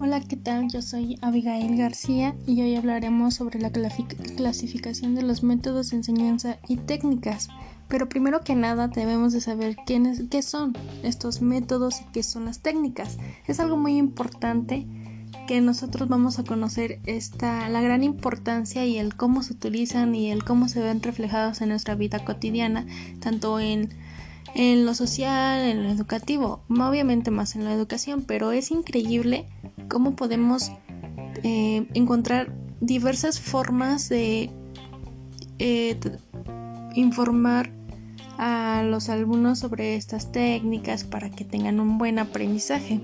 Hola, 0.00 0.22
¿qué 0.26 0.36
tal? 0.36 0.70
Yo 0.70 0.80
soy 0.80 1.18
Abigail 1.20 1.76
García 1.76 2.34
y 2.46 2.62
hoy 2.62 2.74
hablaremos 2.74 3.34
sobre 3.34 3.60
la 3.60 3.70
clasificación 3.70 5.14
de 5.14 5.22
los 5.22 5.42
métodos 5.42 5.90
de 5.90 5.98
enseñanza 5.98 6.58
y 6.68 6.78
técnicas. 6.78 7.48
Pero 7.88 8.08
primero 8.08 8.40
que 8.40 8.54
nada 8.54 8.88
debemos 8.88 9.34
de 9.34 9.42
saber 9.42 9.76
quiénes, 9.84 10.22
qué 10.30 10.40
son 10.40 10.72
estos 11.02 11.42
métodos 11.42 12.00
y 12.00 12.04
qué 12.12 12.22
son 12.22 12.46
las 12.46 12.60
técnicas. 12.60 13.18
Es 13.46 13.60
algo 13.60 13.76
muy 13.76 13.98
importante 13.98 14.86
que 15.46 15.60
nosotros 15.60 16.08
vamos 16.08 16.38
a 16.38 16.44
conocer 16.44 16.98
esta, 17.04 17.68
la 17.68 17.82
gran 17.82 18.02
importancia 18.04 18.86
y 18.86 18.96
el 18.96 19.16
cómo 19.16 19.42
se 19.42 19.52
utilizan 19.52 20.14
y 20.14 20.30
el 20.30 20.44
cómo 20.44 20.68
se 20.68 20.80
ven 20.80 21.02
reflejados 21.02 21.60
en 21.60 21.68
nuestra 21.68 21.94
vida 21.94 22.24
cotidiana, 22.24 22.86
tanto 23.20 23.60
en 23.60 23.90
en 24.54 24.84
lo 24.84 24.94
social, 24.94 25.60
en 25.60 25.84
lo 25.84 25.90
educativo, 25.90 26.60
obviamente 26.68 27.30
más 27.30 27.54
en 27.54 27.64
la 27.64 27.72
educación, 27.72 28.24
pero 28.26 28.52
es 28.52 28.70
increíble 28.70 29.46
cómo 29.88 30.16
podemos 30.16 30.72
eh, 31.42 31.86
encontrar 31.94 32.52
diversas 32.80 33.40
formas 33.40 34.08
de 34.08 34.50
eh, 35.58 35.98
informar 36.94 37.70
a 38.38 38.82
los 38.82 39.10
alumnos 39.10 39.58
sobre 39.58 39.96
estas 39.96 40.32
técnicas 40.32 41.04
para 41.04 41.30
que 41.30 41.44
tengan 41.44 41.78
un 41.78 41.98
buen 41.98 42.18
aprendizaje. 42.18 43.00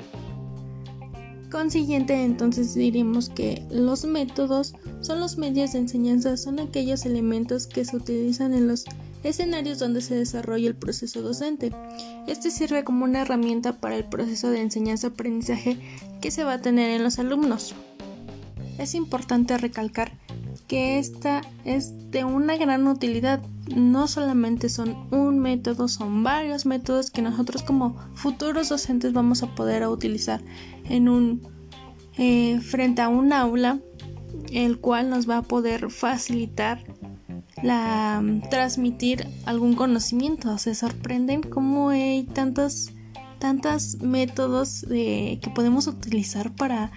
Consiguiente, 1.51 2.25
entonces 2.25 2.75
diríamos 2.75 3.29
que 3.29 3.63
los 3.71 4.05
métodos 4.05 4.75
son 5.01 5.21
los 5.21 5.39
medios 5.39 5.73
de 5.73 5.81
enseñanza, 5.81 6.37
son 6.37 6.59
aquellos 6.59 7.07
elementos 7.07 7.67
que 7.67 7.85
se 7.85 7.97
utilizan 7.97 8.53
en 8.53 8.67
los 8.67 8.85
escenarios 9.27 9.79
donde 9.79 10.01
se 10.01 10.15
desarrolla 10.15 10.69
el 10.69 10.77
proceso 10.77 11.23
docente. 11.23 11.73
Este 12.27 12.51
sirve 12.51 12.85
como 12.85 13.05
una 13.05 13.23
herramienta 13.23 13.81
para 13.81 13.97
el 13.97 14.05
proceso 14.05 14.51
de 14.51 14.61
enseñanza-aprendizaje 14.61 15.79
que 16.21 16.31
se 16.31 16.45
va 16.45 16.55
a 16.55 16.63
tener 16.63 16.91
en 16.91 17.03
los 17.03 17.19
alumnos. 17.19 17.75
Es 18.79 18.95
importante 18.95 19.57
recalcar 19.59 20.13
que 20.67 20.99
esta 20.99 21.43
es 21.65 22.11
de 22.11 22.25
una 22.25 22.57
gran 22.57 22.87
utilidad. 22.87 23.43
No 23.75 24.09
solamente 24.09 24.69
son 24.69 25.09
un 25.13 25.39
método, 25.39 25.89
son 25.89 26.23
varios 26.23 26.67
métodos 26.67 27.11
que 27.11 27.23
nosotros 27.23 27.63
como 27.63 27.97
futuros 28.15 28.69
docentes 28.69 29.13
vamos 29.13 29.43
a 29.43 29.55
poder 29.55 29.87
utilizar 29.87 30.41
en 30.85 31.09
un 31.09 31.49
eh, 32.19 32.61
frente 32.61 33.03
a 33.03 33.09
un 33.09 33.33
aula, 33.33 33.81
el 34.53 34.79
cual 34.79 35.11
nos 35.11 35.29
va 35.29 35.39
a 35.39 35.43
poder 35.43 35.91
facilitar 35.91 36.85
la 37.67 38.23
transmitir 38.49 39.27
algún 39.45 39.75
conocimiento. 39.75 40.57
Se 40.59 40.75
sorprenden 40.75 41.43
cómo 41.43 41.89
hay 41.89 42.23
tantos, 42.23 42.93
tantos 43.41 44.01
métodos 44.01 44.83
de, 44.83 45.41
que 45.43 45.51
podemos 45.51 45.89
utilizar 45.89 46.55
para 46.55 46.93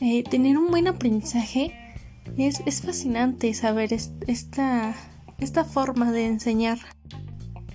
eh, 0.00 0.22
tener 0.24 0.58
un 0.58 0.70
buen 0.70 0.88
aprendizaje. 0.88 1.74
Es, 2.36 2.62
es 2.66 2.82
fascinante 2.82 3.54
saber 3.54 3.94
esta, 3.94 4.94
esta 5.38 5.64
forma 5.64 6.12
de 6.12 6.26
enseñar. 6.26 6.78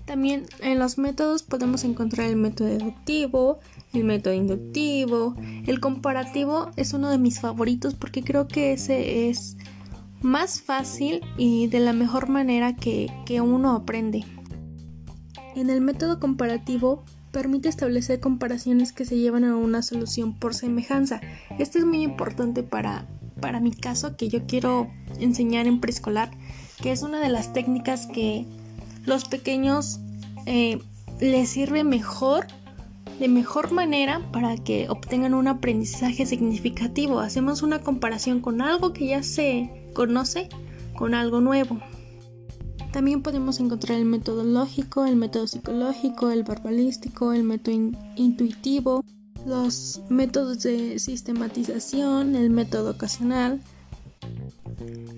También 0.05 0.45
en 0.61 0.77
los 0.77 0.99
métodos 0.99 1.41
podemos 1.41 1.83
encontrar 1.83 2.27
el 2.27 2.35
método 2.35 2.67
deductivo, 2.67 3.57
el 3.91 4.03
método 4.03 4.35
inductivo, 4.35 5.35
el 5.65 5.79
comparativo 5.79 6.69
es 6.75 6.93
uno 6.93 7.09
de 7.09 7.17
mis 7.17 7.39
favoritos 7.39 7.95
porque 7.95 8.21
creo 8.21 8.47
que 8.47 8.73
ese 8.73 9.29
es 9.29 9.57
más 10.25 10.59
fácil 10.61 11.21
y 11.37 11.67
de 11.67 11.79
la 11.79 11.93
mejor 11.93 12.27
manera 12.27 12.75
que, 12.75 13.09
uno 13.41 13.71
aprende. 13.73 14.25
En 15.55 15.69
el 15.69 15.81
método 15.81 16.19
comparativo 16.19 17.05
permite 17.31 17.69
establecer 17.69 18.19
comparaciones 18.19 18.91
que 18.91 19.05
se 19.05 19.17
llevan 19.17 19.43
a 19.45 19.55
una 19.55 19.81
solución 19.81 20.37
por 20.37 20.53
semejanza. 20.53 21.21
Este 21.59 21.79
es 21.79 21.85
muy 21.85 22.01
importante 22.01 22.63
para, 22.63 23.07
para 23.39 23.59
mi 23.59 23.71
caso 23.71 24.17
que 24.17 24.27
yo 24.27 24.45
quiero 24.47 24.89
enseñar 25.19 25.67
en 25.67 25.79
preescolar, 25.79 26.31
que 26.81 26.91
es 26.91 27.03
una 27.03 27.19
de 27.19 27.29
las 27.29 27.53
técnicas 27.53 28.07
que 28.07 28.45
los 29.05 29.25
pequeños 29.25 29.99
eh, 30.45 30.79
les 31.19 31.49
sirve 31.49 31.83
mejor, 31.83 32.47
de 33.19 33.27
mejor 33.27 33.71
manera 33.71 34.21
para 34.33 34.57
que 34.57 34.89
obtengan 34.89 35.35
un 35.35 35.47
aprendizaje 35.47 36.25
significativo. 36.25 37.19
Hacemos 37.19 37.61
una 37.61 37.79
comparación 37.79 38.41
con 38.41 38.61
algo 38.61 38.91
que 38.91 39.07
ya 39.07 39.23
se 39.23 39.84
conoce 39.95 40.49
con 40.95 41.15
algo 41.15 41.41
nuevo. 41.41 41.79
También 42.91 43.23
podemos 43.23 43.59
encontrar 43.59 43.97
el 43.97 44.05
método 44.05 44.43
lógico, 44.43 45.05
el 45.05 45.15
método 45.15 45.47
psicológico, 45.47 46.29
el 46.29 46.43
verbalístico, 46.43 47.33
el 47.33 47.43
método 47.43 47.75
intuitivo, 48.15 49.03
los 49.45 50.01
métodos 50.09 50.61
de 50.61 50.99
sistematización, 50.99 52.35
el 52.35 52.51
método 52.51 52.91
ocasional, 52.91 53.61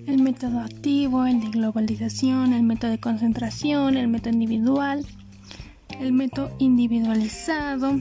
el 0.08 0.22
método 0.22 0.60
activo, 0.60 1.26
el 1.26 1.40
de 1.42 1.50
globalización, 1.50 2.54
el 2.54 2.64
método 2.64 2.92
de 2.92 3.00
concentración, 3.00 3.98
el 3.98 4.08
método 4.08 4.34
individual, 4.34 5.06
el 6.00 6.14
método 6.14 6.50
individualizado, 6.60 8.00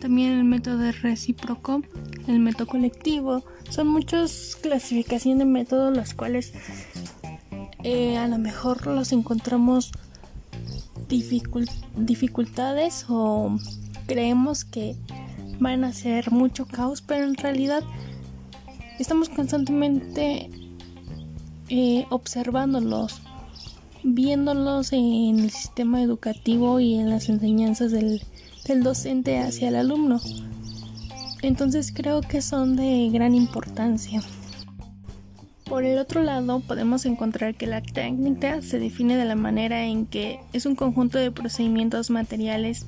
también 0.00 0.32
el 0.32 0.44
método 0.44 0.90
recíproco, 0.92 1.82
el 2.26 2.40
método 2.40 2.66
colectivo. 2.66 3.44
Son 3.70 3.88
muchas 3.88 4.56
clasificaciones 4.60 5.38
de 5.40 5.44
métodos 5.44 5.96
las 5.96 6.14
cuales 6.14 6.52
eh, 7.84 8.16
a 8.16 8.26
lo 8.28 8.38
mejor 8.38 8.86
los 8.86 9.12
encontramos 9.12 9.92
dificultades 11.08 13.06
o 13.08 13.56
creemos 14.06 14.64
que 14.64 14.96
van 15.60 15.84
a 15.84 15.92
ser 15.92 16.30
mucho 16.30 16.66
caos, 16.66 17.02
pero 17.02 17.24
en 17.24 17.34
realidad 17.36 17.82
estamos 18.98 19.28
constantemente 19.28 20.50
eh, 21.68 22.06
observándolos, 22.10 23.20
viéndolos 24.02 24.92
en 24.92 25.38
el 25.38 25.50
sistema 25.50 26.02
educativo 26.02 26.80
y 26.80 26.94
en 26.94 27.10
las 27.10 27.28
enseñanzas 27.28 27.92
del 27.92 28.22
docente 28.76 29.38
hacia 29.38 29.68
el 29.68 29.76
alumno. 29.76 30.20
Entonces 31.42 31.92
creo 31.94 32.20
que 32.20 32.42
son 32.42 32.76
de 32.76 33.08
gran 33.12 33.34
importancia. 33.34 34.22
Por 35.64 35.84
el 35.84 35.98
otro 35.98 36.22
lado, 36.22 36.60
podemos 36.60 37.04
encontrar 37.04 37.54
que 37.54 37.66
la 37.66 37.82
técnica 37.82 38.62
se 38.62 38.78
define 38.78 39.16
de 39.16 39.26
la 39.26 39.34
manera 39.34 39.84
en 39.84 40.06
que 40.06 40.40
es 40.52 40.64
un 40.64 40.74
conjunto 40.74 41.18
de 41.18 41.30
procedimientos 41.30 42.08
materiales 42.10 42.86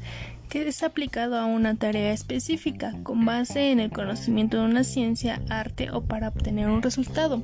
que 0.49 0.67
es 0.67 0.83
aplicado 0.83 1.37
a 1.37 1.47
una 1.47 1.77
tarea 1.77 2.13
específica 2.13 2.95
con 3.03 3.25
base 3.25 3.71
en 3.71 3.81
el 3.81 3.91
conocimiento 3.91 4.59
de 4.59 4.65
una 4.65 4.83
ciencia, 4.83 5.41
arte 5.49 5.91
o 5.91 6.03
para 6.03 6.29
obtener 6.29 6.69
un 6.69 6.83
resultado. 6.83 7.43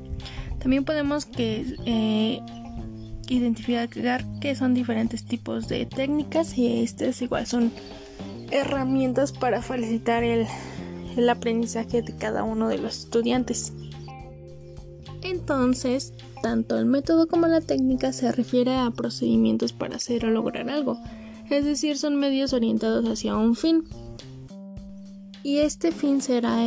También 0.59 0.85
podemos 0.85 1.27
que, 1.27 1.77
eh, 1.85 2.41
identificar 3.29 3.89
que 4.41 4.55
son 4.57 4.75
diferentes 4.75 5.25
tipos 5.25 5.69
de 5.69 5.87
técnicas 5.87 6.57
y 6.57 6.83
estas 6.83 7.21
igual 7.23 7.47
son 7.47 7.73
herramientas 8.51 9.33
para 9.33 9.63
facilitar 9.63 10.25
el, 10.25 10.47
el 11.17 11.29
aprendizaje 11.29 12.03
de 12.03 12.17
cada 12.17 12.43
uno 12.45 12.69
de 12.69 12.79
los 12.79 12.99
estudiantes. 12.99 13.73
Entonces, 15.23 16.13
tanto 16.43 16.79
el 16.79 16.87
método 16.87 17.27
como 17.27 17.47
la 17.47 17.61
técnica 17.61 18.13
se 18.13 18.31
refiere 18.31 18.75
a 18.77 18.91
procedimientos 18.91 19.73
para 19.73 19.97
hacer 19.97 20.25
o 20.25 20.31
lograr 20.31 20.71
algo, 20.71 20.99
es 21.51 21.65
decir, 21.65 21.99
son 21.99 22.17
medios 22.17 22.53
orientados 22.53 23.09
hacia 23.09 23.37
un 23.37 23.55
fin. 23.55 23.85
Y 25.43 25.59
este 25.59 25.93
fin 25.93 26.21
será 26.21 26.59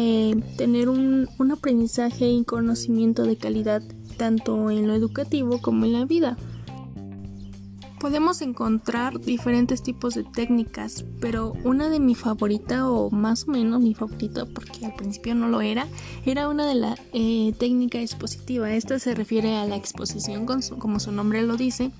tener 0.58 0.88
un, 0.88 1.28
un 1.38 1.52
aprendizaje 1.52 2.30
y 2.30 2.46
conocimiento 2.46 3.24
de 3.24 3.36
calidad 3.36 3.82
tanto 4.16 4.70
en 4.70 4.88
lo 4.88 4.94
educativo 4.94 5.60
como 5.62 5.86
en 5.86 5.94
la 5.94 6.06
vida. 6.06 6.38
Podemos 8.00 8.42
encontrar 8.42 9.20
diferentes 9.20 9.84
tipos 9.84 10.16
de 10.16 10.24
técnicas, 10.24 11.04
pero 11.20 11.54
una 11.66 11.90
de 11.90 12.00
mi 12.00 12.16
favorita, 12.16 12.90
o 12.90 13.12
más 13.12 13.46
o 13.46 13.52
menos 13.52 13.82
mi 13.82 13.94
favorita, 13.94 14.46
porque 14.46 14.86
al 14.86 14.96
principio 14.96 15.36
no 15.36 15.50
lo 15.50 15.60
era, 15.60 15.86
era 16.26 16.48
una 16.48 16.66
de 16.66 16.76
la 16.76 16.96
eh, 17.12 17.54
técnica 17.60 18.00
expositiva. 18.00 18.72
Esta 18.72 19.00
se 19.00 19.16
refiere 19.16 19.58
a 19.58 19.66
la 19.66 19.76
exposición, 19.76 20.46
como 20.46 21.00
su 21.02 21.12
nombre 21.12 21.42
lo 21.42 21.58
dice, 21.58 21.92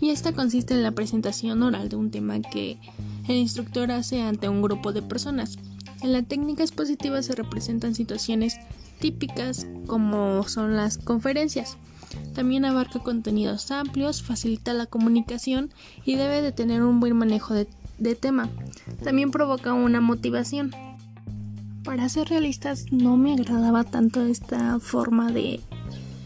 y 0.00 0.10
esta 0.10 0.32
consiste 0.32 0.74
en 0.74 0.82
la 0.82 0.90
presentación 0.90 1.62
oral 1.62 1.88
de 1.88 1.96
un 1.96 2.10
tema 2.10 2.40
que 2.40 2.78
el 3.28 3.36
instructor 3.36 3.92
hace 3.92 4.22
ante 4.22 4.48
un 4.48 4.62
grupo 4.62 4.92
de 4.92 5.02
personas. 5.02 5.58
En 6.02 6.12
la 6.12 6.22
técnica 6.22 6.64
expositiva 6.64 7.22
se 7.22 7.36
representan 7.36 7.94
situaciones 7.94 8.58
típicas 8.98 9.66
como 9.86 10.46
son 10.48 10.76
las 10.76 10.98
conferencias. 10.98 11.76
También 12.36 12.66
abarca 12.66 12.98
contenidos 12.98 13.70
amplios, 13.70 14.22
facilita 14.22 14.74
la 14.74 14.84
comunicación 14.84 15.70
y 16.04 16.16
debe 16.16 16.42
de 16.42 16.52
tener 16.52 16.82
un 16.82 17.00
buen 17.00 17.16
manejo 17.16 17.54
de, 17.54 17.66
tema. 18.14 18.50
También 19.02 19.30
provoca 19.30 19.72
una 19.72 20.02
motivación. 20.02 20.70
Para 21.82 22.10
ser 22.10 22.28
realistas, 22.28 22.92
no 22.92 23.16
me 23.16 23.32
agradaba 23.32 23.84
tanto 23.84 24.20
esta 24.26 24.78
forma 24.80 25.32
de, 25.32 25.60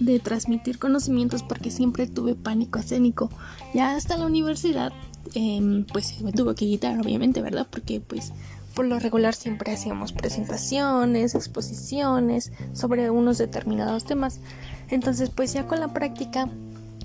de 0.01 0.19
transmitir 0.19 0.81
conocimientos 0.81 1.45
porque 1.45 1.71
siempre 1.71 2.09
tuve 2.09 2.35
pánico 2.35 2.81
escénico. 2.81 3.31
Ya 3.73 3.95
hasta 3.95 4.17
la 4.17 4.27
universidad 4.27 4.93
em, 5.35 5.85
pues 5.85 6.21
me 6.23 6.33
tuvo 6.33 6.57
que 6.57 6.67
quitar, 6.67 6.99
obviamente, 6.99 7.41
¿verdad? 7.41 7.69
Porque 7.71 8.01
pues 8.01 8.33
por 8.75 8.87
lo 8.87 8.99
regular 8.99 9.35
siempre 9.35 9.73
hacíamos 9.73 10.13
presentaciones, 10.13 11.35
exposiciones 11.35 12.51
sobre 12.73 13.11
unos 13.11 13.39
determinados 13.39 14.05
temas. 14.05 14.41
Entonces, 14.91 15.31
pues 15.31 15.53
ya 15.53 15.67
con 15.67 15.81
la 15.81 15.93
práctica 15.93 16.49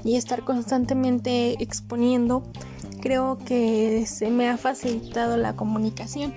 y 0.04 0.16
estar 0.16 0.44
constantemente 0.44 1.62
exponiendo, 1.62 2.44
creo 3.02 3.38
que 3.38 4.06
se 4.08 4.30
me 4.30 4.50
ha 4.50 4.58
facilitado 4.58 5.38
la 5.38 5.56
comunicación 5.56 6.34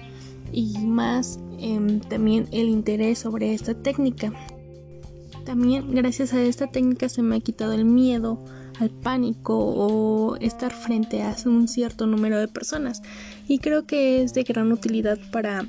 y 0.53 0.79
más 0.79 1.39
em, 1.59 2.01
también 2.01 2.49
el 2.53 2.69
interés 2.69 3.21
sobre 3.21 3.55
esta 3.55 3.75
técnica. 3.75 4.33
También 5.45 5.95
gracias 5.95 6.33
a 6.35 6.43
esta 6.43 6.67
técnica 6.67 7.09
se 7.09 7.23
me 7.23 7.37
ha 7.37 7.41
quitado 7.41 7.73
el 7.73 7.85
miedo 7.85 8.39
al 8.81 8.91
pánico 8.91 9.59
o 9.59 10.37
estar 10.37 10.73
frente 10.73 11.23
a 11.23 11.35
un 11.47 11.69
cierto 11.69 12.07
número 12.07 12.39
de 12.39 12.49
personas 12.49 13.03
y 13.49 13.59
creo 13.59 13.87
que 13.87 14.23
es 14.23 14.35
de 14.35 14.45
gran 14.45 14.71
utilidad 14.73 15.19
para, 15.33 15.67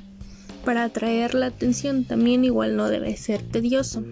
para 0.64 0.84
atraer 0.84 1.34
la 1.34 1.46
atención 1.46 2.04
también 2.04 2.44
igual 2.44 2.76
no 2.76 2.88
debe 2.88 3.16
ser 3.16 3.42
tedioso. 3.42 4.04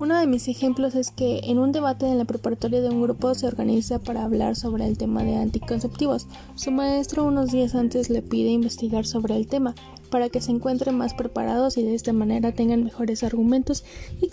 Uno 0.00 0.16
de 0.20 0.28
mis 0.28 0.46
ejemplos 0.46 0.94
es 0.94 1.10
que 1.10 1.40
en 1.42 1.58
un 1.58 1.72
debate 1.72 2.06
en 2.06 2.18
la 2.18 2.24
preparatoria 2.24 2.80
de 2.80 2.88
un 2.88 3.02
grupo 3.02 3.34
se 3.34 3.48
organiza 3.48 3.98
para 3.98 4.22
hablar 4.22 4.54
sobre 4.54 4.86
el 4.86 4.96
tema 4.96 5.24
de 5.24 5.34
anticonceptivos. 5.34 6.28
Su 6.54 6.70
maestro 6.70 7.24
unos 7.24 7.50
días 7.50 7.74
antes 7.74 8.08
le 8.08 8.22
pide 8.22 8.50
investigar 8.50 9.06
sobre 9.06 9.34
el 9.34 9.48
tema 9.48 9.74
para 10.08 10.28
que 10.28 10.40
se 10.40 10.52
encuentren 10.52 10.96
más 10.96 11.14
preparados 11.14 11.76
y 11.78 11.82
de 11.82 11.96
esta 11.96 12.12
manera 12.12 12.52
tengan 12.52 12.84
mejores 12.84 13.24
argumentos 13.24 13.84
y 14.20 14.30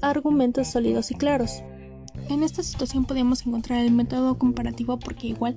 argumentos 0.00 0.68
sólidos 0.68 1.10
y 1.10 1.14
claros. 1.16 1.64
En 2.28 2.44
esta 2.44 2.62
situación 2.62 3.04
podemos 3.04 3.44
encontrar 3.44 3.80
el 3.80 3.90
método 3.90 4.38
comparativo 4.38 5.00
porque 5.00 5.26
igual 5.26 5.56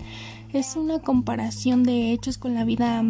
es 0.52 0.76
una 0.76 0.98
comparación 0.98 1.84
de 1.84 2.12
hechos 2.12 2.40
con 2.40 2.56
la 2.56 2.66
vida 2.66 3.04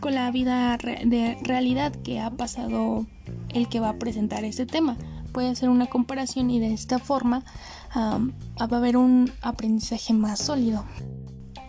con 0.00 0.14
la 0.14 0.30
vida 0.30 0.76
de 0.76 1.38
realidad 1.42 1.92
que 1.92 2.20
ha 2.20 2.30
pasado 2.30 3.06
el 3.52 3.68
que 3.68 3.80
va 3.80 3.88
a 3.88 3.98
presentar 3.98 4.44
este 4.44 4.66
tema. 4.66 4.96
Puede 5.32 5.54
ser 5.54 5.68
una 5.68 5.86
comparación 5.86 6.50
y 6.50 6.58
de 6.58 6.72
esta 6.72 6.98
forma 6.98 7.44
va 7.96 8.20
a 8.58 8.76
haber 8.76 8.96
un 8.96 9.30
aprendizaje 9.42 10.12
más 10.12 10.40
sólido. 10.40 10.84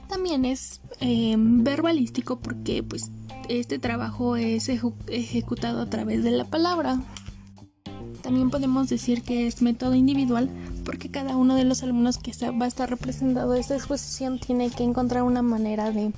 También 0.08 0.44
es 0.44 0.82
em, 1.00 1.64
verbalístico 1.64 2.40
porque 2.40 2.82
pues 2.84 3.12
este 3.48 3.80
trabajo 3.80 4.36
es 4.36 4.70
ejecutado 4.70 5.82
a 5.82 5.90
través 5.90 6.24
de 6.24 6.32
la 6.32 6.46
palabra. 6.46 7.00
También 8.22 8.50
podemos 8.50 8.90
decir 8.90 9.24
que 9.24 9.48
es 9.48 9.62
método 9.62 9.96
individual 9.96 10.50
porque 10.84 11.10
cada 11.10 11.38
uno 11.38 11.56
de 11.56 11.64
los 11.64 11.84
alumnos 11.84 12.18
que 12.18 12.32
va 12.52 12.66
a 12.66 12.68
estar 12.68 12.90
representado 12.90 13.54
en 13.54 13.62
esta 13.62 13.76
exposición 13.76 14.40
tiene 14.40 14.70
que 14.70 14.84
encontrar 14.84 15.24
una 15.24 15.42
manera 15.42 15.92
de, 15.92 16.12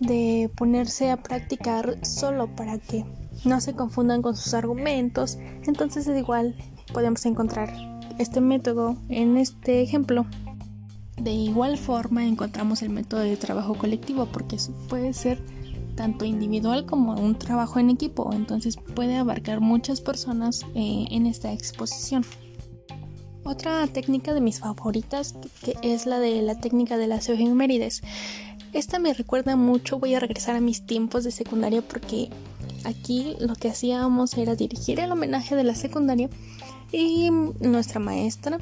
de 0.00 0.50
ponerse 0.56 1.10
a 1.10 1.22
practicar 1.22 1.98
solo 2.04 2.54
para 2.54 2.78
que 2.78 3.04
no 3.44 3.60
se 3.60 3.74
confundan 3.74 4.22
con 4.22 4.36
sus 4.36 4.54
argumentos. 4.54 5.38
Entonces 5.66 6.06
es 6.06 6.18
igual, 6.18 6.54
podemos 6.92 7.24
encontrar 7.26 7.72
este 8.18 8.40
método 8.40 8.96
en 9.08 9.36
este 9.36 9.82
ejemplo. 9.82 10.26
De 11.20 11.32
igual 11.32 11.78
forma 11.78 12.26
encontramos 12.26 12.82
el 12.82 12.90
método 12.90 13.20
de 13.20 13.36
trabajo 13.36 13.74
colectivo 13.74 14.26
porque 14.26 14.56
puede 14.88 15.12
ser 15.12 15.38
tanto 15.94 16.24
individual 16.24 16.86
como 16.86 17.14
un 17.14 17.38
trabajo 17.38 17.78
en 17.78 17.90
equipo, 17.90 18.30
entonces 18.32 18.76
puede 18.76 19.16
abarcar 19.16 19.60
muchas 19.60 20.00
personas 20.00 20.64
eh, 20.74 21.04
en 21.10 21.26
esta 21.26 21.52
exposición. 21.52 22.24
Otra 23.44 23.86
técnica 23.88 24.34
de 24.34 24.40
mis 24.40 24.60
favoritas 24.60 25.34
que 25.64 25.76
es 25.82 26.06
la 26.06 26.18
de 26.18 26.42
la 26.42 26.58
técnica 26.60 26.96
de 26.96 27.08
las 27.08 27.28
efemérides. 27.28 28.02
Esta 28.72 28.98
me 28.98 29.12
recuerda 29.12 29.56
mucho, 29.56 29.98
voy 29.98 30.14
a 30.14 30.20
regresar 30.20 30.56
a 30.56 30.60
mis 30.60 30.86
tiempos 30.86 31.24
de 31.24 31.30
secundaria 31.30 31.82
porque 31.82 32.30
aquí 32.84 33.36
lo 33.40 33.54
que 33.54 33.68
hacíamos 33.68 34.36
era 34.36 34.54
dirigir 34.54 35.00
el 35.00 35.12
homenaje 35.12 35.56
de 35.56 35.64
la 35.64 35.74
secundaria 35.74 36.28
y 36.90 37.30
nuestra 37.30 38.00
maestra 38.00 38.58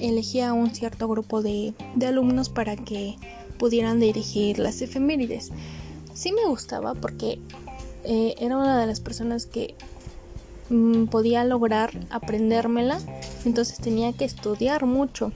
elegía 0.00 0.52
un 0.52 0.74
cierto 0.74 1.08
grupo 1.08 1.42
de, 1.42 1.74
de 1.94 2.06
alumnos 2.06 2.48
para 2.48 2.76
que 2.76 3.16
pudieran 3.58 4.00
dirigir 4.00 4.58
las 4.58 4.82
efemérides 4.82 5.52
sí 6.14 6.32
me 6.32 6.46
gustaba 6.46 6.94
porque 6.94 7.38
eh, 8.04 8.34
era 8.38 8.56
una 8.56 8.80
de 8.80 8.86
las 8.86 9.00
personas 9.00 9.46
que 9.46 9.74
mm, 10.70 11.06
podía 11.06 11.44
lograr 11.44 11.90
aprendérmela, 12.10 12.98
entonces 13.44 13.78
tenía 13.78 14.12
que 14.12 14.24
estudiar 14.24 14.86
mucho. 14.86 15.32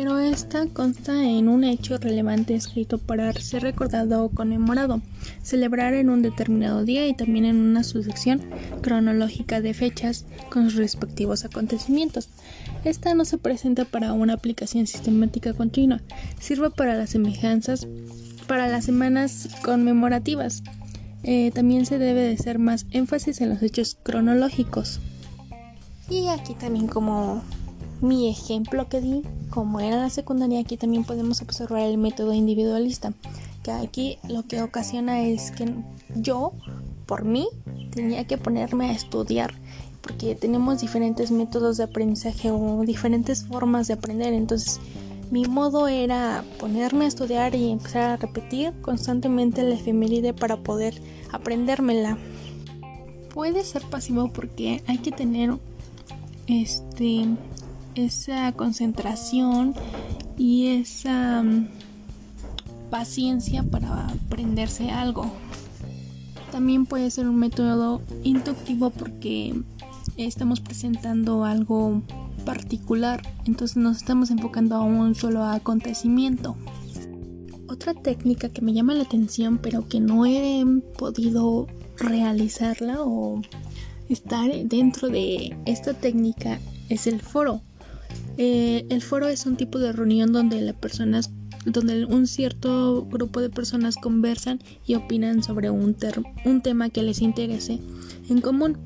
Pero 0.00 0.20
esta 0.20 0.64
consta 0.66 1.24
en 1.24 1.48
un 1.48 1.64
hecho 1.64 1.98
relevante 1.98 2.54
escrito 2.54 2.98
para 2.98 3.32
ser 3.32 3.64
recordado 3.64 4.24
o 4.24 4.28
conmemorado, 4.28 5.02
celebrar 5.42 5.94
en 5.94 6.08
un 6.08 6.22
determinado 6.22 6.84
día 6.84 7.08
y 7.08 7.14
también 7.14 7.44
en 7.44 7.56
una 7.56 7.82
sucesión 7.82 8.40
cronológica 8.80 9.60
de 9.60 9.74
fechas 9.74 10.24
con 10.50 10.70
sus 10.70 10.76
respectivos 10.76 11.44
acontecimientos. 11.44 12.28
Esta 12.84 13.12
no 13.14 13.24
se 13.24 13.38
presenta 13.38 13.86
para 13.86 14.12
una 14.12 14.34
aplicación 14.34 14.86
sistemática 14.86 15.52
continua, 15.52 16.00
sirve 16.38 16.70
para 16.70 16.94
las 16.94 17.10
semejanzas 17.10 17.88
para 18.46 18.68
las 18.68 18.84
semanas 18.84 19.48
conmemorativas. 19.64 20.62
Eh, 21.24 21.50
también 21.52 21.86
se 21.86 21.98
debe 21.98 22.20
de 22.20 22.34
hacer 22.34 22.60
más 22.60 22.86
énfasis 22.92 23.40
en 23.40 23.48
los 23.48 23.62
hechos 23.64 23.98
cronológicos. 24.00 25.00
Y 26.08 26.28
aquí 26.28 26.54
también 26.54 26.86
como 26.86 27.42
mi 28.00 28.28
ejemplo 28.28 28.88
que 28.88 29.00
di, 29.00 29.22
como 29.50 29.80
era 29.80 29.96
la 29.96 30.10
secundaria, 30.10 30.60
aquí 30.60 30.76
también 30.76 31.04
podemos 31.04 31.42
observar 31.42 31.82
el 31.82 31.98
método 31.98 32.32
individualista, 32.32 33.12
que 33.62 33.72
aquí 33.72 34.18
lo 34.28 34.46
que 34.46 34.62
ocasiona 34.62 35.22
es 35.22 35.50
que 35.50 35.74
yo, 36.14 36.52
por 37.06 37.24
mí, 37.24 37.48
tenía 37.90 38.26
que 38.26 38.38
ponerme 38.38 38.90
a 38.90 38.92
estudiar, 38.92 39.54
porque 40.00 40.34
tenemos 40.34 40.80
diferentes 40.80 41.30
métodos 41.30 41.76
de 41.76 41.84
aprendizaje 41.84 42.50
o 42.50 42.82
diferentes 42.84 43.44
formas 43.44 43.88
de 43.88 43.94
aprender, 43.94 44.32
entonces 44.32 44.80
mi 45.30 45.44
modo 45.44 45.88
era 45.88 46.44
ponerme 46.58 47.04
a 47.04 47.08
estudiar 47.08 47.54
y 47.54 47.70
empezar 47.70 48.10
a 48.10 48.16
repetir 48.16 48.72
constantemente 48.80 49.62
la 49.62 49.74
efeméride 49.74 50.32
para 50.32 50.56
poder 50.56 50.94
aprendérmela. 51.32 52.16
Puede 53.34 53.62
ser 53.62 53.82
pasivo 53.82 54.32
porque 54.32 54.82
hay 54.86 54.98
que 54.98 55.12
tener 55.12 55.58
este 56.46 57.26
esa 58.04 58.52
concentración 58.52 59.74
y 60.36 60.68
esa 60.68 61.42
mm, 61.42 61.68
paciencia 62.90 63.62
para 63.62 64.06
aprenderse 64.06 64.90
algo. 64.90 65.30
También 66.52 66.86
puede 66.86 67.10
ser 67.10 67.28
un 67.28 67.36
método 67.36 68.00
inductivo 68.22 68.90
porque 68.90 69.54
estamos 70.16 70.60
presentando 70.60 71.44
algo 71.44 72.02
particular, 72.44 73.22
entonces 73.44 73.76
nos 73.76 73.98
estamos 73.98 74.30
enfocando 74.30 74.76
a 74.76 74.80
un 74.80 75.14
solo 75.14 75.44
acontecimiento. 75.44 76.56
Otra 77.68 77.92
técnica 77.92 78.48
que 78.48 78.62
me 78.62 78.72
llama 78.72 78.94
la 78.94 79.02
atención 79.02 79.58
pero 79.58 79.86
que 79.86 80.00
no 80.00 80.24
he 80.24 80.64
podido 80.96 81.66
realizarla 81.98 83.02
o 83.02 83.42
estar 84.08 84.50
dentro 84.64 85.08
de 85.08 85.56
esta 85.66 85.92
técnica 85.92 86.58
es 86.88 87.06
el 87.06 87.20
foro. 87.20 87.60
Eh, 88.38 88.86
el 88.88 89.02
foro 89.02 89.26
es 89.26 89.46
un 89.46 89.56
tipo 89.56 89.78
de 89.78 89.92
reunión 89.92 90.32
donde 90.32 90.60
las 90.60 90.76
personas 90.76 91.30
donde 91.66 92.04
un 92.06 92.26
cierto 92.26 93.04
grupo 93.04 93.40
de 93.40 93.50
personas 93.50 93.96
conversan 93.96 94.60
y 94.86 94.94
opinan 94.94 95.42
sobre 95.42 95.70
un, 95.70 95.96
un 96.44 96.62
tema 96.62 96.88
que 96.88 97.02
les 97.02 97.20
interese 97.20 97.80
en 98.30 98.40
común. 98.40 98.78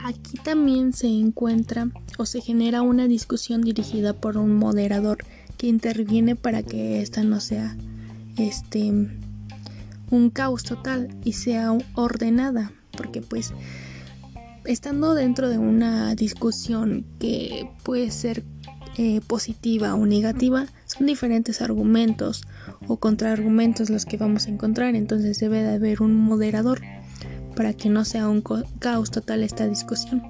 Aquí 0.00 0.38
también 0.42 0.94
se 0.94 1.06
encuentra 1.06 1.90
o 2.16 2.24
se 2.24 2.40
genera 2.40 2.82
una 2.82 3.06
discusión 3.06 3.60
dirigida 3.60 4.14
por 4.14 4.38
un 4.38 4.56
moderador 4.56 5.18
que 5.58 5.66
interviene 5.66 6.34
para 6.34 6.62
que 6.62 7.02
esta 7.02 7.22
no 7.24 7.40
sea 7.40 7.76
este 8.38 8.90
un 10.10 10.30
caos 10.30 10.62
total 10.62 11.14
y 11.24 11.34
sea 11.34 11.76
ordenada, 11.94 12.72
porque 12.96 13.20
pues 13.20 13.52
estando 14.68 15.14
dentro 15.14 15.48
de 15.48 15.58
una 15.58 16.14
discusión 16.14 17.06
que 17.18 17.70
puede 17.82 18.10
ser 18.10 18.44
eh, 18.98 19.20
positiva 19.26 19.94
o 19.94 20.04
negativa, 20.06 20.66
son 20.84 21.06
diferentes 21.06 21.62
argumentos 21.62 22.42
o 22.86 22.98
contraargumentos 22.98 23.88
los 23.90 24.04
que 24.04 24.18
vamos 24.18 24.46
a 24.46 24.50
encontrar, 24.50 24.94
entonces 24.94 25.38
debe 25.40 25.62
de 25.62 25.74
haber 25.74 26.02
un 26.02 26.14
moderador 26.14 26.80
para 27.56 27.72
que 27.72 27.88
no 27.88 28.04
sea 28.04 28.28
un 28.28 28.42
caos 28.78 29.10
total 29.10 29.42
esta 29.42 29.66
discusión. 29.66 30.22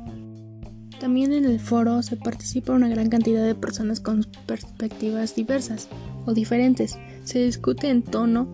También 1.00 1.33
en 1.33 1.45
el 1.45 1.61
foro 1.61 2.02
se 2.02 2.16
participa 2.16 2.73
una 2.73 2.88
gran 2.88 3.09
cantidad 3.09 3.45
de 3.45 3.54
personas 3.54 4.00
con 4.00 4.26
perspectivas 4.47 5.35
diversas 5.35 5.88
o 6.26 6.33
diferentes. 6.33 6.99
Se 7.25 7.42
discute 7.45 7.88
en 7.88 8.02
tono 8.02 8.49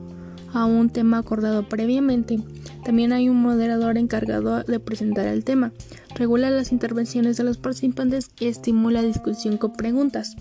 a 0.53 0.65
un 0.65 0.91
tema 0.91 1.19
acordado 1.19 1.69
previamente. 1.69 2.39
También 2.85 3.13
hay 3.13 3.29
un 3.29 3.41
moderador 3.41 3.97
encargado 3.97 4.63
de 4.63 4.79
presentar 4.79 5.27
el 5.27 5.45
tema, 5.45 5.73
regula 6.15 6.51
las 6.51 6.71
intervenciones 6.71 7.37
de 7.37 7.45
los 7.45 7.57
participantes 7.57 8.31
y 8.39 8.47
estimula 8.47 9.01
la 9.01 9.09
discusión 9.09 9.57
con 9.57 9.73
preguntas. 9.73 10.37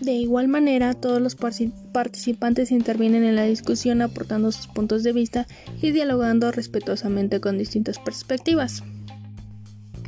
De 0.00 0.12
igual 0.12 0.48
manera, 0.48 0.94
todos 0.94 1.20
los 1.20 1.36
participantes 1.36 2.70
intervienen 2.70 3.24
en 3.24 3.34
la 3.36 3.44
discusión 3.44 4.00
aportando 4.02 4.52
sus 4.52 4.68
puntos 4.68 5.02
de 5.02 5.12
vista 5.12 5.46
y 5.82 5.90
dialogando 5.90 6.52
respetuosamente 6.52 7.40
con 7.40 7.58
distintas 7.58 7.98
perspectivas. 7.98 8.82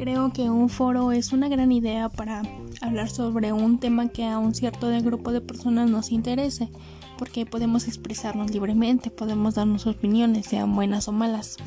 Creo 0.00 0.32
que 0.32 0.48
un 0.48 0.70
foro 0.70 1.12
es 1.12 1.30
una 1.34 1.50
gran 1.50 1.70
idea 1.72 2.08
para 2.08 2.40
hablar 2.80 3.10
sobre 3.10 3.52
un 3.52 3.78
tema 3.78 4.08
que 4.08 4.24
a 4.24 4.38
un 4.38 4.54
cierto 4.54 4.88
grupo 5.02 5.30
de 5.30 5.42
personas 5.42 5.90
nos 5.90 6.10
interese, 6.10 6.70
porque 7.18 7.44
podemos 7.44 7.86
expresarnos 7.86 8.50
libremente, 8.50 9.10
podemos 9.10 9.56
darnos 9.56 9.86
opiniones, 9.86 10.46
sean 10.46 10.74
buenas 10.74 11.06
o 11.08 11.12
malas. 11.12 11.58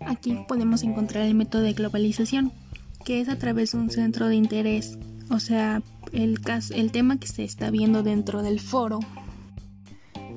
Aquí 0.00 0.36
podemos 0.48 0.82
encontrar 0.82 1.24
el 1.24 1.36
método 1.36 1.62
de 1.62 1.74
globalización, 1.74 2.50
que 3.04 3.20
es 3.20 3.28
a 3.28 3.38
través 3.38 3.70
de 3.70 3.78
un 3.78 3.90
centro 3.90 4.26
de 4.26 4.34
interés, 4.34 4.98
o 5.30 5.38
sea, 5.38 5.84
el, 6.10 6.40
el 6.74 6.90
tema 6.90 7.20
que 7.20 7.28
se 7.28 7.44
está 7.44 7.70
viendo 7.70 8.02
dentro 8.02 8.42
del 8.42 8.58
foro. 8.58 8.98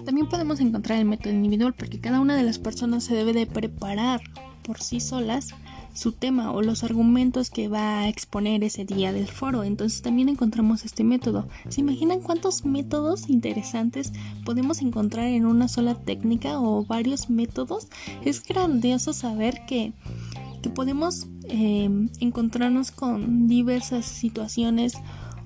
También 0.06 0.30
podemos 0.30 0.60
encontrar 0.60 1.00
el 1.00 1.06
método 1.06 1.34
individual 1.34 1.74
porque 1.74 2.00
cada 2.00 2.20
una 2.20 2.36
de 2.36 2.44
las 2.44 2.60
personas 2.60 3.04
se 3.04 3.16
debe 3.16 3.34
de 3.34 3.48
preparar 3.48 4.22
por 4.62 4.80
sí 4.80 5.00
solas 5.00 5.56
su 5.98 6.12
tema 6.12 6.52
o 6.52 6.62
los 6.62 6.84
argumentos 6.84 7.50
que 7.50 7.68
va 7.68 8.02
a 8.02 8.08
exponer 8.08 8.64
ese 8.64 8.86
día 8.86 9.12
del 9.12 9.28
foro. 9.28 9.64
Entonces 9.64 10.02
también 10.02 10.30
encontramos 10.30 10.86
este 10.86 11.04
método. 11.04 11.48
¿Se 11.70 11.82
imaginan 11.82 12.22
cuántos 12.22 12.66
métodos 12.66 13.30
interesantes 13.30 14.14
podemos 14.46 14.82
encontrar 14.82 15.26
en 15.26 15.46
una 15.46 15.68
sola 15.68 15.96
técnica 15.96 16.60
o 16.60 16.86
varios 16.86 17.30
métodos? 17.30 17.88
Es 18.24 18.44
grandioso 18.44 19.12
saber 19.12 19.66
que, 19.68 19.94
que 20.62 20.70
podemos 20.70 21.28
eh, 21.50 21.90
encontrarnos 22.20 22.92
con 22.92 23.48
diversas 23.48 24.06
situaciones 24.06 24.94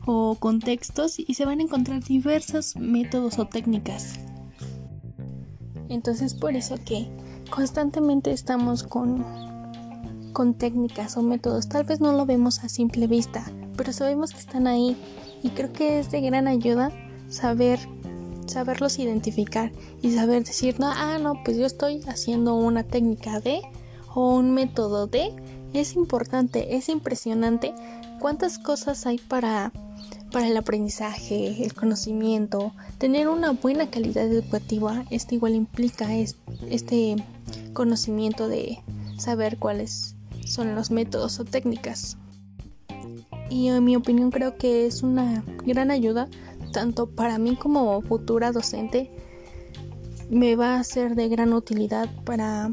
o 0.05 0.35
contextos 0.35 1.17
y 1.19 1.33
se 1.33 1.45
van 1.45 1.59
a 1.59 1.63
encontrar 1.63 2.03
diversos 2.03 2.75
métodos 2.75 3.39
o 3.39 3.45
técnicas. 3.45 4.19
Entonces 5.87 6.33
por 6.33 6.55
eso 6.55 6.75
que 6.83 7.07
constantemente 7.49 8.31
estamos 8.31 8.83
con, 8.83 9.23
con 10.31 10.53
técnicas 10.53 11.17
o 11.17 11.21
métodos. 11.21 11.69
Tal 11.69 11.83
vez 11.83 11.99
no 11.99 12.13
lo 12.13 12.25
vemos 12.25 12.63
a 12.63 12.69
simple 12.69 13.07
vista, 13.07 13.43
pero 13.77 13.93
sabemos 13.93 14.31
que 14.31 14.39
están 14.39 14.67
ahí 14.67 14.97
y 15.43 15.49
creo 15.49 15.71
que 15.73 15.99
es 15.99 16.11
de 16.11 16.21
gran 16.21 16.47
ayuda 16.47 16.91
saber 17.29 17.79
saberlos 18.47 18.99
identificar 18.99 19.71
y 20.01 20.11
saber 20.11 20.43
decir, 20.43 20.79
no, 20.79 20.91
ah, 20.91 21.17
no, 21.19 21.41
pues 21.43 21.57
yo 21.57 21.65
estoy 21.65 22.01
haciendo 22.07 22.55
una 22.55 22.83
técnica 22.83 23.39
de 23.39 23.61
o 24.13 24.35
un 24.35 24.51
método 24.51 25.07
de. 25.07 25.33
Es 25.73 25.95
importante, 25.95 26.75
es 26.75 26.89
impresionante 26.89 27.73
cuántas 28.19 28.59
cosas 28.59 29.05
hay 29.05 29.17
para 29.17 29.71
para 30.31 30.47
el 30.47 30.55
aprendizaje, 30.55 31.63
el 31.63 31.73
conocimiento, 31.73 32.71
tener 32.97 33.27
una 33.27 33.51
buena 33.51 33.89
calidad 33.89 34.25
educativa, 34.25 35.03
esto 35.09 35.35
igual 35.35 35.55
implica 35.55 36.15
este 36.15 37.17
conocimiento 37.73 38.47
de 38.47 38.79
saber 39.17 39.57
cuáles 39.57 40.15
son 40.51 40.75
los 40.75 40.91
métodos 40.91 41.39
o 41.39 41.45
técnicas. 41.45 42.17
Y 43.49 43.67
en 43.67 43.83
mi 43.83 43.95
opinión 43.95 44.31
creo 44.31 44.57
que 44.57 44.85
es 44.85 45.03
una 45.03 45.43
gran 45.65 45.91
ayuda, 45.91 46.27
tanto 46.71 47.07
para 47.07 47.37
mí 47.37 47.55
como 47.55 48.01
futura 48.01 48.51
docente, 48.51 49.11
me 50.29 50.55
va 50.55 50.79
a 50.79 50.83
ser 50.83 51.15
de 51.15 51.27
gran 51.27 51.51
utilidad 51.51 52.09
para 52.23 52.71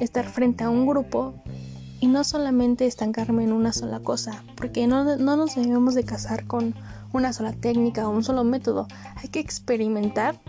estar 0.00 0.24
frente 0.24 0.64
a 0.64 0.70
un 0.70 0.86
grupo 0.86 1.34
y 2.00 2.06
no 2.06 2.24
solamente 2.24 2.86
estancarme 2.86 3.44
en 3.44 3.52
una 3.52 3.72
sola 3.72 4.00
cosa, 4.00 4.44
porque 4.56 4.86
no, 4.86 5.16
nos 5.16 5.54
debemos 5.54 5.94
de 5.94 6.04
casar 6.04 6.46
con 6.46 6.74
una 7.12 7.32
sola 7.32 7.52
técnica 7.52 8.08
o 8.08 8.12
un 8.12 8.24
solo 8.24 8.44
método. 8.44 8.86
Hay 9.16 9.28
que 9.28 9.40
experimentar 9.40 10.40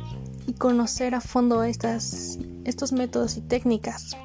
y 0.47 0.53
conocer 0.53 1.15
a 1.15 1.21
fondo 1.21 1.63
estas, 1.63 2.39
estos 2.63 2.91
métodos 2.91 3.35
y 3.37 3.41
técnicas. 3.41 4.15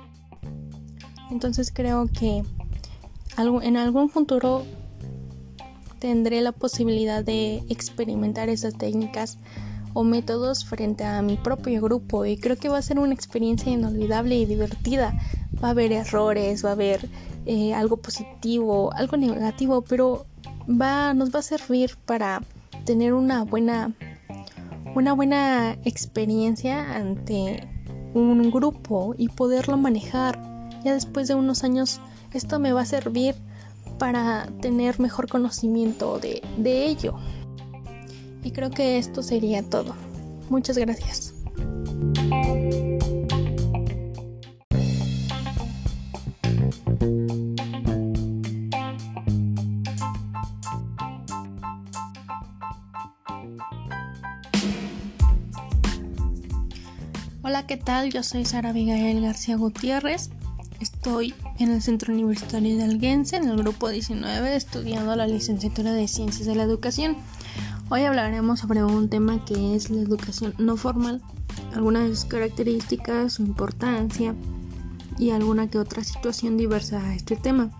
Entonces 1.31 1.73
creo 1.73 2.07
que 2.07 2.43
en 3.37 3.76
algún 3.76 4.09
futuro 4.09 4.64
tendré 5.99 6.40
la 6.40 6.52
posibilidad 6.52 7.25
de 7.25 7.64
experimentar 7.69 8.49
esas 8.49 8.76
técnicas 8.76 9.38
o 9.95 10.04
métodos 10.04 10.64
frente 10.64 11.04
a 11.04 11.23
mi 11.23 11.37
propio 11.37 11.81
grupo 11.81 12.26
y 12.26 12.37
creo 12.37 12.57
que 12.57 12.69
va 12.69 12.78
a 12.78 12.83
ser 12.83 12.99
una 12.99 13.14
experiencia 13.14 13.73
inolvidable 13.73 14.37
y 14.37 14.45
divertida 14.45 15.16
va 15.62 15.69
a 15.69 15.71
haber 15.71 15.93
errores, 15.93 16.64
va 16.64 16.71
a 16.71 16.73
haber 16.73 17.09
eh, 17.47 17.75
algo 17.75 17.97
positivo, 17.97 18.93
algo 18.93 19.16
negativo, 19.16 19.83
pero 19.83 20.26
va, 20.69 21.14
nos 21.14 21.35
va 21.35 21.38
a 21.38 21.43
servir 21.43 21.97
para 22.04 22.43
tener 22.85 23.14
una 23.14 23.45
buena, 23.45 23.95
una 24.95 25.12
buena 25.12 25.78
experiencia 25.85 26.97
ante 26.97 27.69
un 28.14 28.50
grupo 28.50 29.14
y 29.16 29.28
poderlo 29.28 29.76
manejar. 29.76 30.53
Ya 30.84 30.92
después 30.92 31.28
de 31.28 31.34
unos 31.34 31.64
años 31.64 32.00
esto 32.32 32.58
me 32.58 32.72
va 32.72 32.82
a 32.82 32.86
servir 32.86 33.34
para 33.98 34.48
tener 34.60 35.00
mejor 35.00 35.28
conocimiento 35.28 36.18
de, 36.18 36.42
de 36.58 36.86
ello. 36.86 37.14
Y 38.42 38.50
creo 38.50 38.70
que 38.70 38.98
esto 38.98 39.22
sería 39.22 39.62
todo. 39.62 39.94
Muchas 40.50 40.76
gracias. 40.76 41.32
Hola, 57.42 57.66
¿qué 57.66 57.76
tal? 57.76 58.10
Yo 58.10 58.22
soy 58.22 58.44
Sara 58.44 58.70
Abigail 58.70 59.22
García 59.22 59.56
Gutiérrez. 59.56 60.30
Estoy 61.04 61.34
en 61.58 61.70
el 61.70 61.82
Centro 61.82 62.14
Universitario 62.14 62.78
de 62.78 62.84
Alguense, 62.84 63.37
en 63.37 63.46
el 63.46 63.58
grupo 63.58 63.90
19, 63.90 64.56
estudiando 64.56 65.14
la 65.14 65.26
licenciatura 65.26 65.92
de 65.92 66.08
Ciencias 66.08 66.46
de 66.46 66.54
la 66.54 66.62
Educación. 66.62 67.18
Hoy 67.90 68.04
hablaremos 68.04 68.61
sobre 68.61 68.82
un 68.82 69.11
tema 69.11 69.44
que 69.44 69.75
es 69.76 69.90
la 69.90 70.00
educación 70.00 70.54
no 70.56 70.78
formal, 70.78 71.20
algunas 71.75 72.08
de 72.08 72.16
sus 72.16 72.25
características, 72.25 73.34
su 73.34 73.42
importancia 73.42 74.34
y 75.18 75.28
alguna 75.28 75.68
que 75.68 75.78
otra 75.78 76.02
situación 76.02 76.56
diversa 76.56 77.06
a 77.06 77.14
este 77.14 77.37
tema. 77.37 77.70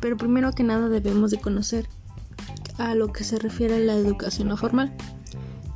Pero 0.00 0.16
primero 0.16 0.52
que 0.52 0.62
nada 0.62 0.88
debemos 0.88 1.30
de 1.30 1.38
conocer 1.38 1.86
a 2.78 2.94
lo 2.94 3.12
que 3.12 3.24
se 3.24 3.38
refiere 3.38 3.74
a 3.74 3.80
la 3.80 3.92
educación 3.92 4.48
no 4.48 4.56
formal. 4.56 4.90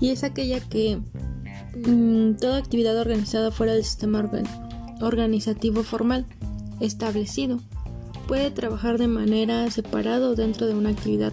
Y 0.01 0.09
es 0.09 0.25
aquella 0.25 0.59
que 0.59 1.03
Mm, 1.77 2.35
toda 2.35 2.59
actividad 2.59 2.97
organizada 2.97 3.51
fuera 3.51 3.73
del 3.73 3.83
sistema 3.83 4.31
organizativo 5.01 5.83
formal 5.83 6.25
establecido 6.81 7.61
puede 8.27 8.51
trabajar 8.51 8.99
de 8.99 9.09
manera 9.09 9.71
separada 9.71 10.35
dentro 10.35 10.67
de 10.67 10.75
una 10.75 10.91
actividad, 10.91 11.33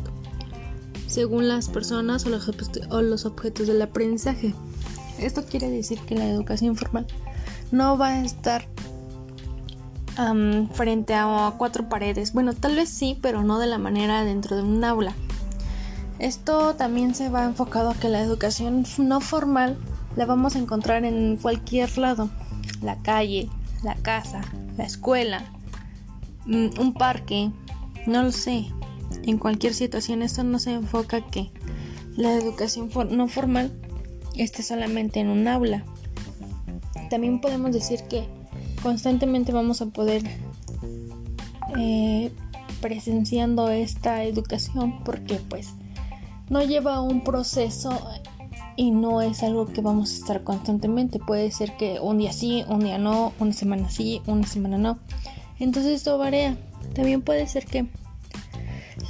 según 1.07 1.47
las 1.47 1.69
personas 1.69 2.25
o 2.25 2.29
los, 3.01 3.25
objetos 3.25 3.67
del 3.67 3.81
aprendizaje. 3.81 4.53
Esto 5.19 5.45
quiere 5.45 5.69
decir 5.69 5.99
que 5.99 6.15
la 6.15 6.27
educación 6.27 6.75
formal 6.75 7.07
no 7.71 7.97
va 7.97 8.09
a 8.09 8.25
estar 8.25 8.65
frente 10.73 11.15
a 11.15 11.53
cuatro 11.57 11.89
paredes. 11.89 12.33
Bueno, 12.33 12.53
tal 12.53 12.75
vez 12.75 12.89
sí, 12.89 13.17
pero 13.21 13.43
no 13.43 13.59
de 13.59 13.67
la 13.67 13.77
manera 13.77 14.23
dentro 14.23 14.55
de 14.55 14.63
un 14.63 14.83
aula. 14.83 15.15
Esto 16.19 16.75
también 16.75 17.15
se 17.15 17.29
va 17.29 17.45
enfocado 17.45 17.89
a 17.89 17.95
que 17.95 18.09
la 18.09 18.21
educación 18.21 18.85
no 18.99 19.21
formal 19.21 19.77
la 20.15 20.25
vamos 20.25 20.55
a 20.55 20.59
encontrar 20.59 21.05
en 21.05 21.37
cualquier 21.37 21.97
lado. 21.97 22.29
La 22.83 22.97
calle, 22.97 23.49
la 23.83 23.95
casa, 23.95 24.41
la 24.77 24.85
escuela, 24.85 25.43
mm, 26.45 26.79
un 26.79 26.93
parque, 26.93 27.51
no 28.05 28.23
lo 28.23 28.31
sé. 28.31 28.67
En 29.23 29.37
cualquier 29.37 29.73
situación 29.73 30.21
esto 30.21 30.43
no 30.43 30.59
se 30.59 30.73
enfoca 30.73 31.21
que 31.27 31.51
la 32.15 32.33
educación 32.33 32.89
no 33.11 33.27
formal 33.27 33.71
esté 34.35 34.63
solamente 34.63 35.19
en 35.19 35.29
un 35.29 35.47
aula. 35.47 35.83
También 37.09 37.41
podemos 37.41 37.71
decir 37.71 38.01
que 38.09 38.25
constantemente 38.81 39.51
vamos 39.51 39.81
a 39.81 39.87
poder 39.87 40.23
eh, 41.77 42.31
presenciando 42.81 43.69
esta 43.69 44.23
educación 44.23 45.03
porque 45.03 45.35
pues 45.35 45.73
no 46.49 46.63
lleva 46.63 47.01
un 47.01 47.23
proceso 47.23 48.09
y 48.81 48.89
no 48.89 49.21
es 49.21 49.43
algo 49.43 49.67
que 49.67 49.79
vamos 49.79 50.11
a 50.11 50.15
estar 50.15 50.43
constantemente. 50.43 51.19
Puede 51.19 51.51
ser 51.51 51.77
que 51.77 51.99
un 51.99 52.17
día 52.17 52.33
sí, 52.33 52.65
un 52.67 52.79
día 52.79 52.97
no, 52.97 53.31
una 53.37 53.53
semana 53.53 53.91
sí, 53.91 54.23
una 54.25 54.47
semana 54.47 54.79
no. 54.79 54.97
Entonces 55.59 55.91
esto 55.91 56.17
varía. 56.17 56.57
También 56.95 57.21
puede 57.21 57.47
ser 57.47 57.67
que 57.67 57.85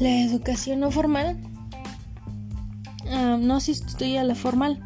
la 0.02 0.10
educación 0.24 0.82
no 0.82 0.92
formal 0.92 1.38
ah, 3.12 3.38
no 3.40 3.62
sustituya 3.62 4.20
a 4.20 4.24
la 4.26 4.36
formal, 4.36 4.84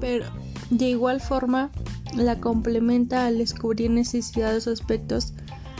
pero 0.00 0.24
de 0.70 0.86
igual 0.88 1.20
forma 1.20 1.70
la 2.16 2.36
complementa 2.36 3.26
al 3.26 3.36
descubrir 3.36 3.90
necesidades 3.90 4.66
o 4.66 4.72
aspectos 4.72 5.34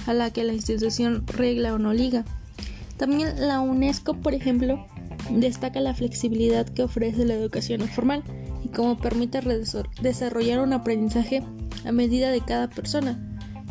a 0.07 0.13
la 0.13 0.31
que 0.31 0.45
la 0.45 0.53
institución 0.53 1.27
regla 1.27 1.73
o 1.73 1.79
no 1.79 1.95
liga. 1.95 2.27
También 2.99 3.49
la 3.49 3.61
UNESCO, 3.61 4.13
por 4.13 4.35
ejemplo, 4.35 4.87
destaca 5.31 5.81
la 5.81 5.95
flexibilidad 5.95 6.67
que 6.69 6.83
ofrece 6.83 7.25
la 7.25 7.35
educación 7.35 7.81
formal 7.89 8.23
y 8.65 8.69
cómo 8.69 8.97
permite 8.97 9.41
desarrollar 10.03 10.61
un 10.61 10.73
aprendizaje 10.73 11.43
a 11.85 11.93
medida 11.93 12.31
de 12.31 12.41
cada 12.41 12.69
persona. 12.69 13.19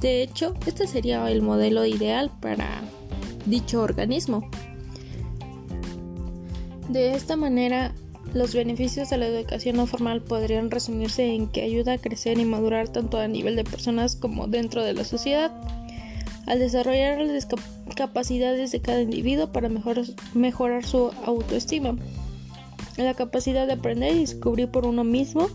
De 0.01 0.24
hecho, 0.24 0.54
este 0.66 0.88
sería 0.88 1.30
el 1.30 1.42
modelo 1.42 1.86
ideal 1.86 2.32
para 2.39 2.82
dicho 3.46 3.82
organismo. 3.82 4.50
De 6.88 7.13
esta 7.13 7.36
manera, 7.36 7.94
los 8.34 8.54
beneficios 8.54 9.10
de 9.10 9.18
la 9.18 9.28
educación 9.28 9.78
no 9.78 9.88
formal 9.88 10.22
podrían 10.22 10.72
resumirse 10.72 11.34
en 11.34 11.48
que 11.48 11.63
ayuda 11.63 11.94
a 11.94 11.98
crecer 11.98 12.39
y 12.39 12.46
madurar 12.46 12.89
tanto 12.89 13.20
a 13.20 13.28
nivel 13.28 13.56
de 13.56 13.63
personas 13.63 14.16
como 14.16 14.48
dentro 14.48 14.84
de 14.84 14.94
la 14.94 15.04
sociedad, 15.04 15.51
al 16.50 16.58
desarrollar 16.58 17.22
las 17.22 17.48
capacidades 17.96 18.72
de 18.72 18.82
cada 18.82 19.01
individuo 19.01 19.51
para 19.51 19.70
mejorar, 20.34 20.84
su 20.84 21.12
autoestima, 21.24 21.96
la 22.98 23.13
capacidad 23.13 23.68
de 23.68 23.74
aprender 23.74 24.15
y 24.15 24.22
descubrir 24.22 24.70
por 24.70 24.88
uno 24.88 25.03
mismo, 25.03 25.48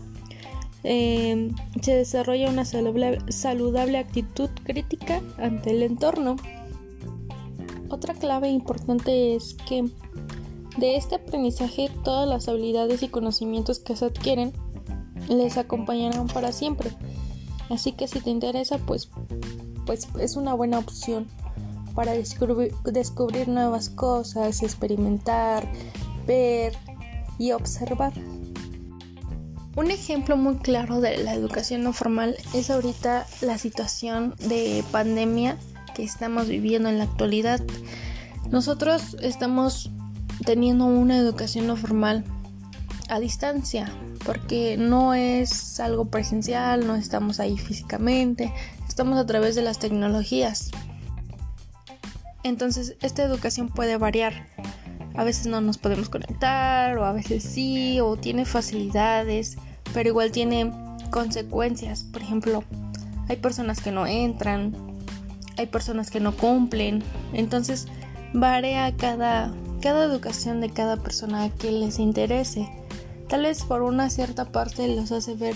eh, 0.83 1.51
se 1.81 1.95
desarrolla 1.95 2.49
una 2.49 2.63
saludable 2.63 3.97
actitud 3.97 4.49
crítica 4.63 5.21
ante 5.37 5.71
el 5.71 5.83
entorno. 5.83 6.37
Otra 7.89 8.13
clave 8.13 8.49
importante 8.49 9.35
es 9.35 9.57
que 9.67 9.83
de 10.77 10.95
este 10.95 11.15
aprendizaje 11.15 11.91
todas 12.05 12.27
las 12.27 12.47
habilidades 12.47 13.03
y 13.03 13.09
conocimientos 13.09 13.79
que 13.79 13.97
se 13.97 14.05
adquieren 14.05 14.53
les 15.27 15.57
acompañarán 15.57 16.27
para 16.27 16.53
siempre. 16.53 16.89
Así 17.69 17.91
que 17.91 18.07
si 18.07 18.21
te 18.21 18.29
interesa, 18.29 18.77
pues, 18.77 19.09
pues 19.85 20.07
es 20.19 20.35
una 20.35 20.53
buena 20.53 20.79
opción 20.79 21.27
para 21.95 22.13
descubrir, 22.13 23.47
nuevas 23.47 23.89
cosas, 23.89 24.61
experimentar, 24.61 25.67
ver 26.27 26.73
y 27.39 27.53
observar. 27.53 28.13
Un 29.75 29.91
ejemplo 29.91 30.37
muy 30.37 30.57
claro 30.57 31.01
de 31.01 31.17
la 31.17 31.33
educación 31.33 31.83
no 31.83 31.93
formal 31.93 32.35
es 32.53 32.69
ahorita 32.69 33.25
la 33.41 33.57
situación 33.57 34.35
de 34.39 34.83
pandemia 34.91 35.57
que 35.93 36.03
estamos 36.03 36.47
viviendo 36.47 36.89
en 36.89 36.97
la 36.97 37.05
actualidad. 37.05 37.61
Nosotros 38.51 39.17
estamos 39.21 39.91
teniendo 40.45 40.85
una 40.85 41.17
educación 41.17 41.67
no 41.67 41.75
formal 41.75 42.23
a 43.09 43.19
distancia, 43.19 43.91
porque 44.25 44.77
no 44.77 45.13
es 45.13 45.79
algo 45.79 46.05
presencial, 46.05 46.87
no 46.87 46.95
estamos 46.95 47.39
ahí 47.39 47.57
físicamente, 47.57 48.51
estamos 48.95 49.19
a 49.19 49.25
través 49.25 49.55
de 49.55 49.61
las 49.61 49.77
tecnologías. 49.77 50.71
Entonces, 52.43 52.95
esta 53.01 53.23
educación 53.23 53.67
puede 53.67 53.97
variar. 53.97 54.47
A 55.15 55.25
veces 55.25 55.47
no 55.47 55.59
nos 55.59 55.77
podemos 55.77 56.07
conectar, 56.07 56.97
o 56.97 57.03
a 57.03 57.11
veces 57.11 57.43
sí, 57.43 57.99
o 57.99 58.15
tiene 58.15 58.45
facilidades, 58.45 59.57
pero 59.93 60.07
igual 60.07 60.31
tiene 60.31 60.71
consecuencias. 61.09 62.05
Por 62.05 62.21
ejemplo, 62.21 62.63
hay 63.27 63.35
personas 63.35 63.81
que 63.81 63.91
no 63.91 64.07
entran, 64.07 64.73
hay 65.57 65.65
personas 65.65 66.09
que 66.09 66.21
no 66.21 66.33
cumplen. 66.33 67.03
Entonces, 67.33 67.87
varía 68.31 68.95
cada 68.95 69.53
cada 69.81 70.05
educación 70.05 70.61
de 70.61 70.69
cada 70.69 70.95
persona 70.95 71.49
que 71.49 71.69
les 71.69 71.99
interese. 71.99 72.69
Tal 73.27 73.41
vez 73.41 73.65
por 73.65 73.81
una 73.81 74.09
cierta 74.09 74.45
parte 74.45 74.87
los 74.87 75.11
hace 75.11 75.35
ver 75.35 75.55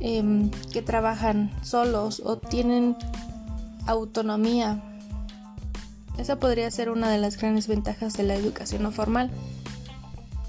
em, 0.00 0.50
que 0.72 0.82
trabajan 0.82 1.50
solos 1.62 2.22
o 2.24 2.38
tienen 2.38 2.96
autonomía. 3.86 4.82
Esa 6.18 6.38
podría 6.38 6.70
ser 6.70 6.90
una 6.90 7.10
de 7.10 7.18
las 7.18 7.36
grandes 7.36 7.68
ventajas 7.68 8.14
de 8.16 8.22
la 8.22 8.34
educación 8.34 8.82
no 8.82 8.90
formal. 8.90 9.30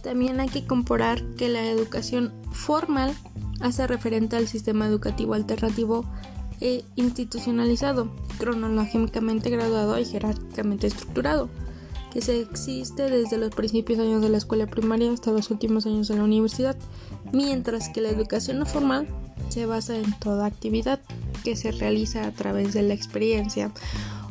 También 0.01 0.39
hay 0.39 0.49
que 0.49 0.65
comparar 0.65 1.23
que 1.35 1.49
la 1.49 1.65
educación 1.65 2.33
formal 2.51 3.13
hace 3.59 3.85
referente 3.87 4.35
al 4.35 4.47
sistema 4.47 4.85
educativo 4.85 5.33
alternativo 5.33 6.05
e 6.61 6.85
institucionalizado, 6.95 8.09
cronológicamente 8.39 9.49
graduado 9.49 9.99
y 9.99 10.05
jerárquicamente 10.05 10.87
estructurado 10.87 11.49
que 12.11 12.21
se 12.21 12.39
existe 12.39 13.09
desde 13.09 13.37
los 13.37 13.53
principios 13.53 13.99
años 13.99 14.21
de 14.21 14.29
la 14.29 14.37
escuela 14.37 14.65
primaria 14.65 15.11
hasta 15.11 15.31
los 15.31 15.51
últimos 15.51 15.85
años 15.85 16.07
de 16.07 16.15
la 16.15 16.23
universidad, 16.23 16.75
mientras 17.31 17.89
que 17.89 18.01
la 18.01 18.09
educación 18.09 18.59
no 18.59 18.65
formal 18.65 19.07
se 19.49 19.65
basa 19.65 19.95
en 19.95 20.11
toda 20.19 20.45
actividad 20.45 20.99
que 21.43 21.55
se 21.55 21.71
realiza 21.71 22.27
a 22.27 22.31
través 22.31 22.73
de 22.73 22.81
la 22.81 22.93
experiencia 22.93 23.71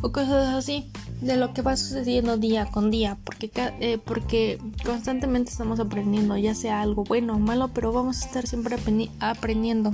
o 0.03 0.13
cosas 0.13 0.55
así 0.55 0.91
de 1.21 1.37
lo 1.37 1.55
que 1.55 1.63
va 1.63 1.77
sucediendo 1.77 2.37
día 2.37 2.67
con 2.67 2.91
día 2.91 3.17
porque, 3.25 3.51
eh, 3.81 3.99
porque 4.05 4.59
constantemente 4.85 5.51
estamos 5.51 5.81
aprendiendo 5.81 6.37
ya 6.37 6.55
sea 6.55 6.83
algo 6.83 7.05
bueno 7.05 7.37
o 7.37 7.39
malo 7.39 7.69
pero 7.69 7.93
vamos 7.93 8.23
a 8.23 8.27
estar 8.27 8.47
siempre 8.47 8.77
aprendiendo. 9.21 9.93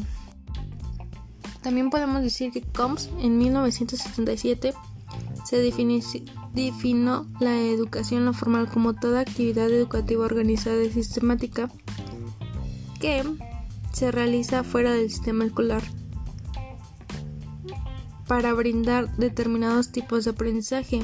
También 1.63 1.91
podemos 1.91 2.23
decir 2.23 2.51
que 2.51 2.61
Combs 2.61 3.09
en 3.21 3.39
1977 3.39 4.75
se 5.45 5.59
definió 5.59 7.27
la 7.41 7.57
educación 7.57 8.25
no 8.25 8.33
formal 8.33 8.69
como 8.69 8.95
toda 8.95 9.21
actividad 9.21 9.71
educativa 9.71 10.25
organizada 10.25 10.83
y 10.83 10.91
sistemática 10.91 11.71
que 13.01 13.23
se 13.93 14.11
realiza 14.11 14.65
fuera 14.65 14.93
del 14.93 15.11
sistema 15.11 15.45
escolar 15.45 15.83
para 18.27 18.53
brindar 18.55 19.15
determinados 19.17 19.93
tipos 19.93 20.25
de 20.25 20.31
aprendizaje. 20.31 21.03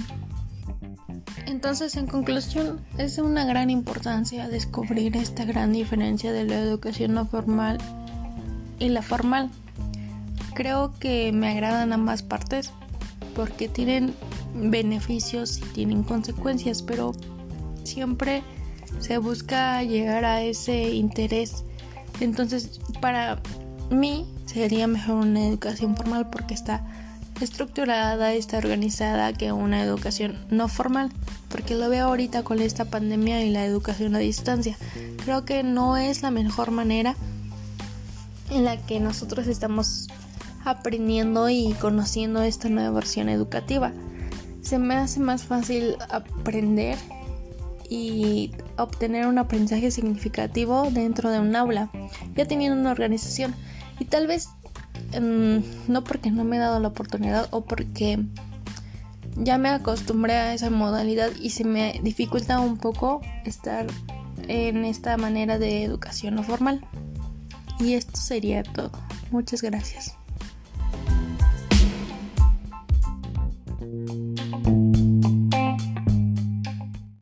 Entonces, 1.47 1.97
en 1.97 2.07
conclusión, 2.07 2.81
es 2.99 3.17
de 3.17 3.23
una 3.23 3.45
gran 3.45 3.71
importancia 3.71 4.49
descubrir 4.49 5.17
esta 5.17 5.45
gran 5.45 5.73
diferencia 5.73 6.33
de 6.33 6.45
la 6.45 6.59
educación 6.59 7.15
no 7.15 7.27
formal 7.27 7.79
y 8.79 8.89
la 8.89 9.03
formal. 9.03 9.51
Creo 10.55 10.95
que 10.99 11.33
me 11.33 11.51
agradan 11.51 11.93
ambas 11.93 12.23
partes 12.23 12.73
porque 13.35 13.69
tienen 13.69 14.15
beneficios 14.55 15.59
y 15.59 15.63
tienen 15.73 16.03
consecuencias, 16.03 16.83
pero 16.83 17.13
siempre 17.85 18.43
se 19.01 19.19
busca 19.19 19.83
llegar 19.83 20.25
a 20.25 20.43
ese 20.43 20.91
interés. 20.91 21.65
Entonces, 22.21 22.81
para 23.01 23.41
mí 23.91 24.27
sería 24.47 24.87
mejor 24.87 25.17
una 25.17 25.47
educación 25.47 25.97
formal 25.97 26.29
porque 26.31 26.55
está 26.55 26.85
estructurada, 27.41 28.33
está 28.33 28.59
organizada 28.59 29.33
que 29.33 29.53
una 29.53 29.83
educación 29.83 30.37
no 30.51 30.69
formal, 30.69 31.11
porque 31.49 31.75
lo 31.75 31.89
veo 31.89 32.07
ahorita 32.07 32.43
con 32.43 32.61
esta 32.61 32.87
pandemia 32.87 33.45
y 33.45 33.51
la 33.51 33.65
educación 33.65 34.17
a 34.17 34.19
distancia. 34.19 34.77
Creo 35.25 35.45
que 35.45 35.63
no 35.63 35.97
es 35.97 36.23
la 36.23 36.31
mejor 36.31 36.71
manera 36.73 37.15
en 38.51 38.65
la 38.65 38.77
que 38.77 38.99
nosotros 38.99 39.47
estamos 39.47 40.09
aprendiendo 40.65 41.49
y 41.49 41.75
conociendo 41.81 42.43
esta 42.43 42.69
nueva 42.69 42.91
versión 42.91 43.29
educativa 43.29 43.93
se 44.69 44.79
me 44.79 44.97
hace 44.97 45.21
más 45.21 45.45
fácil 45.45 45.97
aprender 46.11 46.99
y 47.89 48.53
obtener 48.77 49.27
un 49.27 49.39
aprendizaje 49.39 49.91
significativo 49.91 50.91
dentro 50.91 51.31
de 51.31 51.41
un 51.41 51.55
aula, 51.57 51.91
ya 52.37 52.47
teniendo 52.47 52.79
una 52.79 52.91
organización. 52.91 53.55
Y 53.99 54.05
tal 54.05 54.27
vez 54.27 54.49
em, 55.13 55.63
no 55.89 56.05
porque 56.05 56.31
no 56.31 56.45
me 56.45 56.57
he 56.57 56.59
dado 56.61 56.81
la 56.81 56.89
oportunidad 56.89 57.49
o 57.51 57.65
porque 57.65 58.25
ya 59.37 59.59
me 59.59 59.69
acostumbré 59.69 60.35
a 60.35 60.55
esa 60.55 60.71
modalidad 60.71 61.31
y 61.41 61.51
se 61.51 61.65
me 61.65 62.01
dificulta 62.03 62.61
un 62.61 62.77
poco 62.77 63.21
estar 63.45 63.87
en 64.49 64.85
esta 64.85 65.17
manera 65.17 65.59
de 65.59 65.85
educación 65.85 66.35
no 66.35 66.43
formal. 66.43 66.85
Y 67.81 67.95
esto 67.95 68.19
sería 68.19 68.63
todo. 68.63 68.91
Muchas 69.31 69.63
gracias. 69.63 70.18